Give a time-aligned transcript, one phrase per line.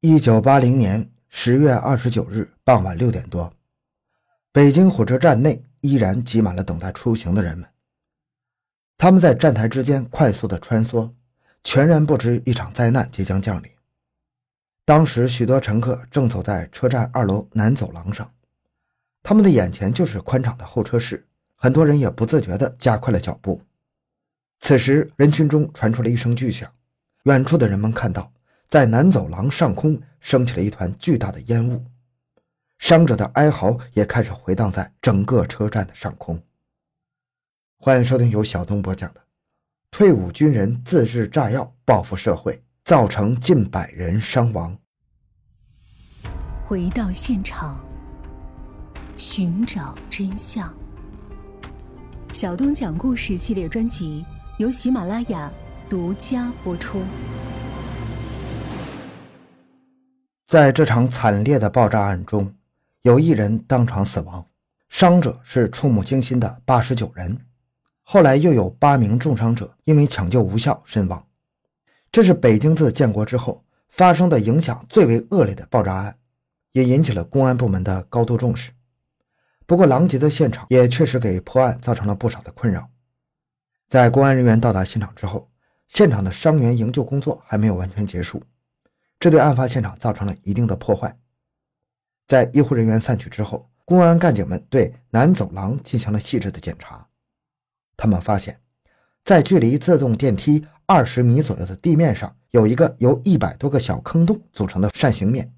[0.00, 3.52] 一九八零年十月二十九日傍晚六点多，
[4.52, 7.68] 北京火车站内依然挤满了等待出行的人们。
[8.96, 11.10] 他们在站台之间快速的穿梭，
[11.64, 13.68] 全然不知一场灾难即将降临。
[14.84, 18.32] 当时，许多乘客正走在车站二楼南走廊上，
[19.24, 21.26] 他们的眼前就是宽敞的候车室，
[21.56, 23.60] 很多人也不自觉地加快了脚步。
[24.60, 26.72] 此时，人群中传出了一声巨响，
[27.24, 28.32] 远处的人们看到。
[28.68, 31.82] 在南走廊上空升起了一团巨大的烟雾，
[32.78, 36.38] 伤者的哀嚎也开始回荡在整个车站的上空。
[37.78, 39.20] 欢迎收听由小东播讲的
[39.90, 44.76] 《退伍军人自制炸药报复社会，造成近百人伤亡》。
[46.62, 47.82] 回到现场，
[49.16, 50.70] 寻找真相。
[52.34, 54.22] 小东讲故事系列专辑
[54.58, 55.50] 由喜马拉雅
[55.88, 57.02] 独家播出。
[60.48, 62.50] 在这场惨烈的爆炸案中，
[63.02, 64.46] 有一人当场死亡，
[64.88, 67.38] 伤者是触目惊心的八十九人。
[68.02, 71.22] 后来又有八名重伤者因为抢救无效身亡。
[72.10, 76.16] 这是北京自建国之后发生的影响最为恶劣的爆炸案，
[76.72, 78.72] 也引起了公安部门的高度重视。
[79.66, 82.88] 不过，狼藉的现场也确实给破案造成了不少的困扰。
[83.86, 85.50] 在公安人员到达现场之后，
[85.88, 88.42] 现场的伤员营救工作还没有完全结束。
[89.20, 91.16] 这对案发现场造成了一定的破坏。
[92.26, 97.06] 在医护人员散去之后，公安干警们对南走廊进行了细致的检查。
[97.96, 98.60] 他们发现，
[99.24, 105.52] 在距离自动电梯二十米左右的地面上，有一个由一百多个小坑洞组成的扇形面。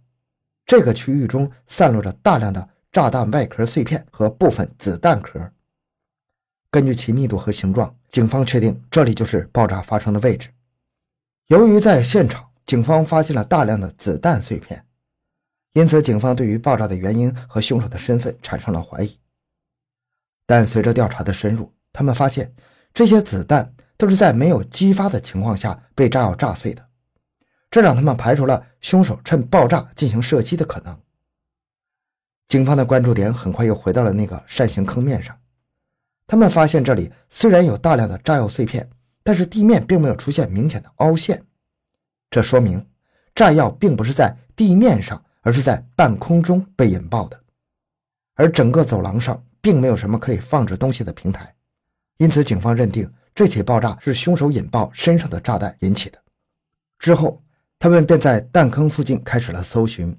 [0.64, 5.52] 这个区域中散落着大量的炸弹外壳碎片和部分子弹壳。
[6.70, 10.48] 根据其密度和形状，警方确定这里就是爆炸发生的位置。
[11.48, 12.49] 由于在现场。
[12.70, 14.86] 警方发现了大量的子弹碎片，
[15.72, 19.18] 因此警方对于爆炸的原因和凶手的身份产生了怀疑。
[20.46, 22.54] 但随着调查的深入，他们发现
[22.94, 26.88] 这些子弹都是在没有激发的情况下被炸药炸碎的，
[27.72, 30.96] 这让他们排除了凶手趁爆炸进行射击的可能。
[32.46, 35.36] 警方的关注点很快又回到了那个扇形坑面上，
[36.24, 38.88] 他们发现这里虽然有大量的炸药碎片，
[39.24, 41.44] 但是地面并没有出现明显的凹陷。
[42.30, 42.86] 这说明，
[43.34, 47.38] 炸药并不是在地面上，而是在半空中被引爆的，
[48.34, 51.52] 而整个走廊上并没有什么可以放置东西的平台，
[52.18, 56.18] 因此警方认定这起爆炸是凶手引爆身上的炸弹引起的。
[56.98, 57.42] 之后，
[57.78, 60.16] 他们便在弹坑附近开始了搜寻。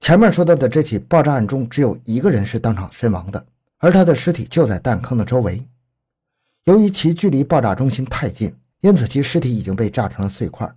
[0.00, 3.46] 前面说到的这起爆炸案中，只有一个人是当场身亡的，
[3.78, 5.64] 而他的尸体就在弹坑的周围。
[6.64, 10.74] 由于其距离爆炸中心太近，因此其尸体已经被炸成了碎块。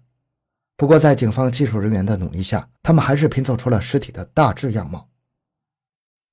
[0.77, 5.09] 不过，在警方技术人员的努力下，他们还是拼凑出了尸体的大致样貌。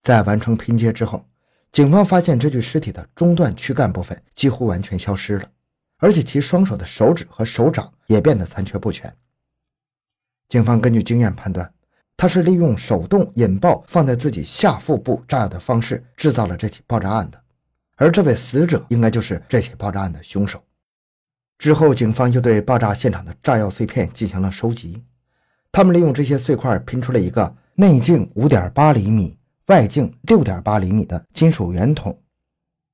[0.03, 1.27] 在完成拼接之后，
[1.73, 5.51] 警方发现这具尸体的中段躯干部分几乎完全消失了，
[5.97, 9.11] 而且其双手的手指和手掌也变得残缺不全。
[10.51, 11.73] 警方根据经验判断，
[12.15, 17.43] 他是利用手动引爆放在自己下腹部炸药的方式制造了这起爆炸案的，
[17.97, 20.63] 而这位死者应该就是这起爆炸案的凶手。
[21.59, 25.03] 之后，警方又对爆炸现场的炸药碎片进行了收集。
[25.73, 32.21] 他们利用这些碎块拼出了一个内径五点八厘米、外径六点八厘米的金属圆筒。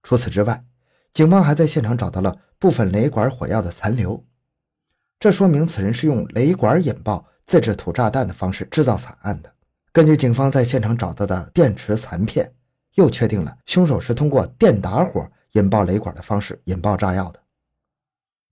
[0.03, 0.65] 除此之外，
[1.13, 4.25] 警方还在现场找到了部分雷管火药的残留，
[5.19, 9.53] 这说明此人是用雷管引爆自制土炸弹的方式制造惨案的。
[9.93, 12.51] 根据警方在现场找到的电池残片，
[12.95, 17.41] 又确定了凶手是通过电打火引爆雷管的方式引爆炸药的。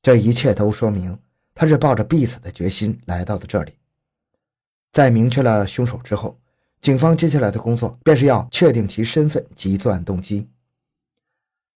[0.09, 1.19] 这一切都说明
[1.55, 3.75] 他是抱着必死的决心来到的这里。
[4.91, 6.41] 在明确了凶手之后，
[6.81, 10.49] 警方接下来的工作便是要确定其身份及作案动机。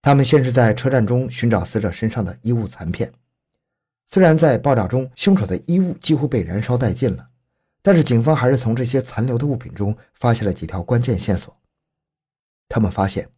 [0.00, 3.12] 他们先是在车站中寻找死者身上的衣物残片。
[4.06, 7.28] 虽然在爆炸中凶手的衣物几乎被燃烧殆尽了，
[7.82, 11.54] 但是警方还是从这些残留的物品中发现了几条关键线索。
[12.66, 13.28] 他们发现。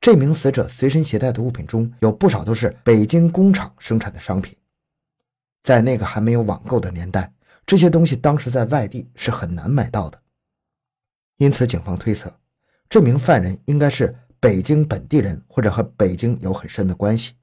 [0.00, 4.56] 这名死者随身携带的物品中有不少都是北京工厂生产的商品，
[5.62, 7.30] 在那个还没有网购的年代，
[7.66, 10.18] 这些东西当时在外地是很难买到的。
[11.36, 12.34] 因此，警方推测，
[12.88, 17.34] 这名犯人应该是北京本地人，或者和北京有很深的关系。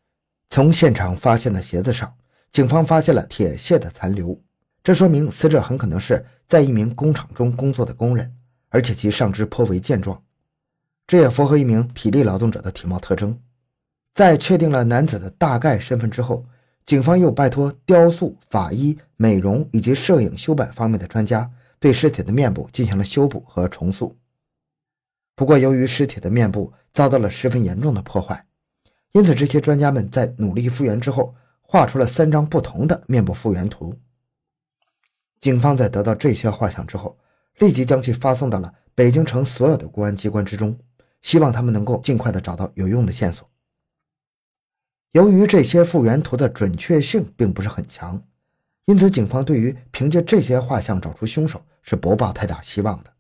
[0.50, 2.12] 从现场发现的鞋子上，
[2.52, 4.36] 警方发现了铁屑的残留，
[4.84, 8.36] 这说明死者很可能是在一名工厂中工作的工人，
[8.70, 10.20] 而且其上肢颇为健壮。
[11.08, 13.40] 这也符合一名体力劳动者的体貌特征。
[14.14, 16.46] 在确定了男子的大概身份之后，
[16.86, 21.50] 警方又拜托雕塑、法医、美容以及摄影修版方面的专家，
[21.80, 24.16] 对尸体的面部进行了修补和重塑。
[25.36, 28.46] 不过，由于尸体的面部遭到了十分严重的破坏，
[29.12, 33.94] 因此这些专家们在努力复原之后，画出了三张不同的面部复原图。
[35.40, 37.16] 警方在得到这些画像之后，
[37.60, 40.76] 立即将其发送到了北京城所有的公安机关之中，
[41.22, 43.50] 希望他们能够尽快的找到有用的线索。
[45.14, 48.22] 由于这些复原图的准确性并不是很强，
[48.86, 53.12] 因此警方对于凭借这些画像找出凶手是不抱太大希望的。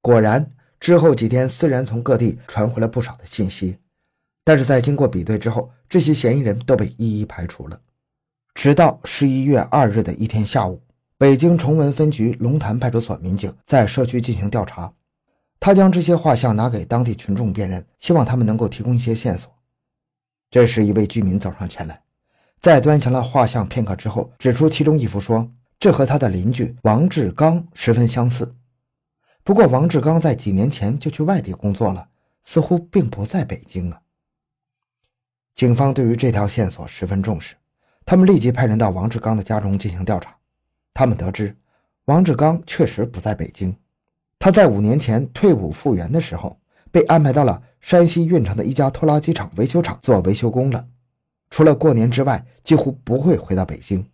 [0.00, 3.78] 果然，之后几天虽然从各地传回了不少的信息，
[4.44, 7.80] 但是在经过比对之后，这些嫌疑人都被一一排除了。
[8.54, 10.80] 直到十一月二日的一天下午，
[11.18, 14.92] 北京崇文分局龙潭派出所民警在社区进行调查，
[15.60, 19.54] 他将这些画像拿给当地群众辨认，希望他们能够提供一些线索。
[20.50, 22.02] 这时，一位居民走上前来，
[22.58, 28.56] 在端详了画像片刻之后，指出其中一幅，说：“这和他的邻居王志刚十分相似。
[29.44, 32.08] 不过，王志刚在几年前就去外地工作了，
[32.42, 34.00] 似乎并不在北京啊。”
[35.54, 37.54] 警方对于这条线索十分重视，
[38.06, 40.34] 他们立即派人到王志刚的家中进行调查。
[40.94, 41.54] 他们得知，
[42.06, 43.76] 王志刚确实不在北京，
[44.40, 46.58] 他在五年前退伍复员的时候。
[46.92, 50.88] 被安排到了山西运城的一家拖拉机厂维修厂做维修工了，
[51.48, 54.04] 除了过年之外，几乎不会回到北京。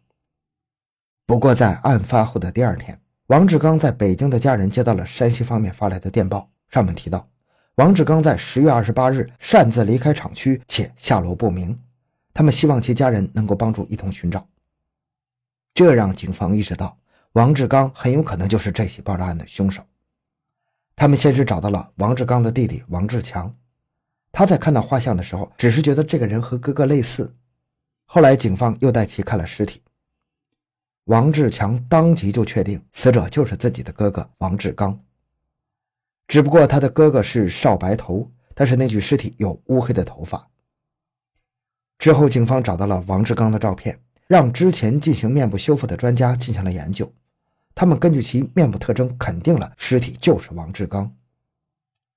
[1.24, 7.26] 不过，在案发后的第二天，王志刚在北京的家人接到了山西方面发来的电报，上面提到，
[7.76, 11.80] 王志刚在十月二十八日擅自离开厂区，且下落不明，
[12.34, 14.46] 他们希望其家人能够帮助一同寻找。
[15.72, 16.98] 这让警方意识到，
[17.32, 19.82] 王志刚很有可能就是这起爆炸案的凶手。
[20.96, 23.54] 他们先是找到了王志刚的弟弟王志强，
[24.32, 27.32] 他在看到画像的时候，只是觉得这个人和哥哥类似。
[28.06, 29.82] 后来警方又带其看了尸体，
[31.04, 34.98] 王志强当即就确定死者就是自己的哥哥王志刚。
[36.26, 40.48] 只不过他的哥哥是少白头，但是那具尸体有乌黑的头发。
[41.98, 47.12] 之后，警方找到了王志刚的照片，让之前进行面部修复的专家进行了研究。
[47.76, 51.14] 他们根据其面部特征，肯定了尸体就是王志刚。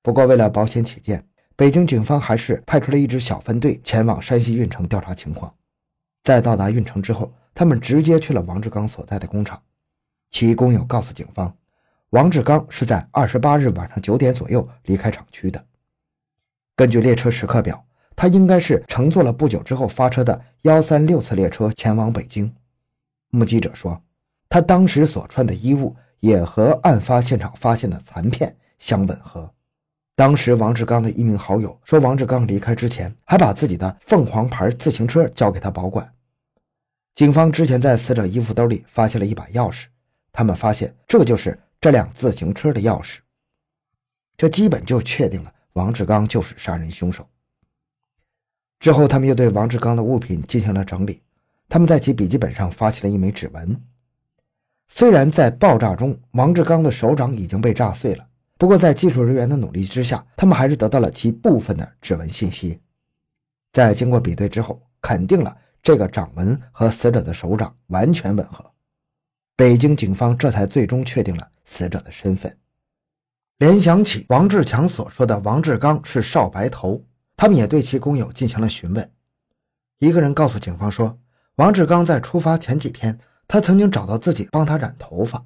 [0.01, 1.27] 不过，为了保险起见，
[1.57, 5.53] 北京警方还是派出了一支小分队前往山西运城调查情况。
[6.23, 9.61] 在到达运城之后，他们直接去了王志刚所在的工厂。
[10.31, 11.53] 其工友告诉警方，
[12.11, 15.65] 王志刚是在二十八日晚上九点左右离开厂区的。
[16.73, 17.85] 根据列车时刻表，
[18.15, 22.55] 他应该是乘坐了不久之后发车的幺三六次列车前往北京。
[23.29, 24.01] 目击者说。
[24.49, 29.49] 他当时所穿的衣物也和案发现场发现的残片相吻合。
[30.15, 36.11] 当时王志刚的一名好友说，王志刚离开之前还把自己的凤凰牌自行车交给他保管。
[37.15, 39.85] 警方之前在死者衣服兜里发现了一把钥匙，
[40.31, 43.19] 他们发现这就是这辆自行车的钥匙。
[44.35, 47.27] 这基本就确定了王志刚就是杀人凶手。
[48.79, 51.21] 之后，他们又对王志刚的物品进行了整理，
[51.67, 53.81] 他们在其笔记本上发现了一枚指纹。
[54.91, 58.27] 虽然在爆炸中，王志刚的手掌已经被炸碎了，
[58.57, 62.79] 不过在技术人员的努力之下，他们还是得到了其部分的指纹信息。
[63.71, 68.65] 在经过比对之后，肯定了这个掌纹和死者的手掌完全吻合。
[69.55, 72.57] 北京警方这才最终确定了死者的身份。
[73.59, 77.01] 联想起王志强所说的王志刚是少白头，
[77.37, 79.09] 他们也对其工友进行了询问。
[79.99, 81.17] 一个人告诉警方说，
[81.55, 83.17] 王志刚在出发前几天。
[83.49, 85.43] 他曾经找到自己帮他染头发，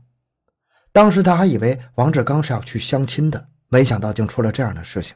[0.91, 5.15] 当时他还以为王志刚是要去相亲的，没想到竟出了这样的事情。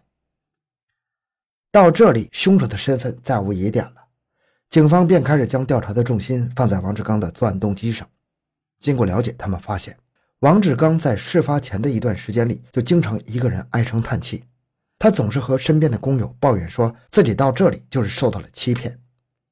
[1.70, 3.96] 到这里，凶手的身份再无疑点了，
[4.70, 8.08] 警方便开始将调查的重心放在王志刚的作案动机上。
[8.80, 9.96] 经过了解，他们发现
[10.40, 14.46] 王志刚在事发前的一段时间里，就经常一个人唉声叹气，
[14.98, 18.98] 他总是和身边的工友抱怨说自己到这里就是受到了欺骗。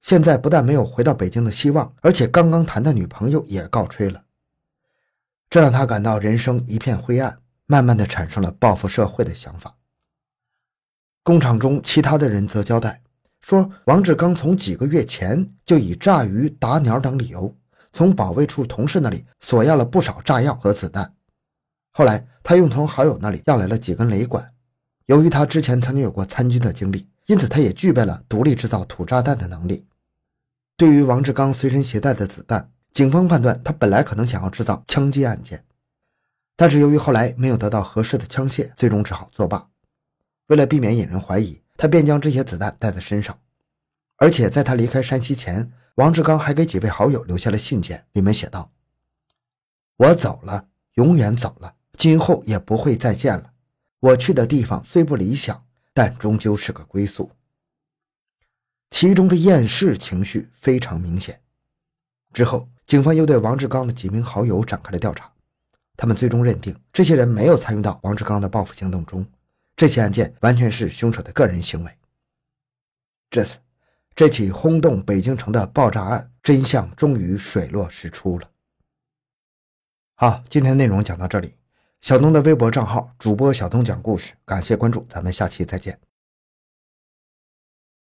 [0.06, 4.24] 现在不但没有回到北京的希望，而且刚刚谈的女朋友也告吹了，
[5.50, 7.36] 这让他感到人生一片灰暗，
[7.66, 9.76] 慢慢的产生了报复社会的想法。
[11.24, 13.02] 工厂中其他的人则交代
[13.42, 17.52] 说，王志刚从几个月前就以炸鱼、打鸟等理由，
[17.92, 21.12] 从保卫处同事那里索要了不少炸药和子弹，
[21.94, 24.48] 后来他又从好友那里要来了几根雷管。
[25.08, 29.84] 由于他之前曾经有过参军的经历，因此他也具备了独立制造土炸弹的能力。
[30.78, 35.64] 对于王志刚随身携带的子弹，警方判断他本来可能想要制造枪击案件，
[36.58, 39.70] 但是由于后来没有得到合适的枪械，最终只好作罢。
[40.48, 43.40] 为了避免引人怀疑，他便将这些子弹带在身上。
[44.18, 48.70] 而且在他离开山西前，王志刚还给几位好友留下了信件，里面写道
[49.96, 53.52] ：“我走了，永远走了，今后也不会再见了。
[54.02, 57.32] 我去的地方虽不理想，但终究是个归宿。”
[58.96, 61.38] 其中的厌世情绪非常明显。
[62.32, 65.30] 之后，警方又对王志刚的几名好友展开了调查，
[65.98, 69.28] 他们最终认定这些人没有参与到王志刚的报复行动中，
[69.76, 71.92] 这起案件完全是凶手的个人行为。
[73.30, 73.58] 这次，
[74.16, 78.50] 这起轰动北京城的爆炸案真相终于水落石出了。
[80.16, 81.54] 好，今天内容讲到这里。
[82.00, 86.00] 小东的微博账号主播小东讲故事，感谢关注，咱们下期再见。